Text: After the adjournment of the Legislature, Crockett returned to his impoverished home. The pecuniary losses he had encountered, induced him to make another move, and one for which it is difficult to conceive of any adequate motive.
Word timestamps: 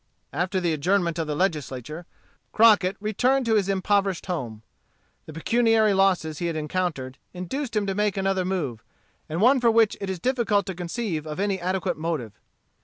After 0.33 0.59
the 0.59 0.73
adjournment 0.73 1.19
of 1.19 1.27
the 1.27 1.35
Legislature, 1.35 2.07
Crockett 2.53 2.97
returned 2.99 3.45
to 3.45 3.53
his 3.53 3.69
impoverished 3.69 4.25
home. 4.25 4.63
The 5.27 5.31
pecuniary 5.33 5.93
losses 5.93 6.39
he 6.39 6.47
had 6.47 6.55
encountered, 6.55 7.19
induced 7.33 7.75
him 7.75 7.85
to 7.85 7.93
make 7.93 8.17
another 8.17 8.43
move, 8.43 8.83
and 9.29 9.41
one 9.41 9.59
for 9.61 9.69
which 9.69 9.95
it 10.01 10.09
is 10.09 10.17
difficult 10.19 10.65
to 10.65 10.73
conceive 10.73 11.27
of 11.27 11.39
any 11.39 11.61
adequate 11.61 11.97
motive. 11.97 12.39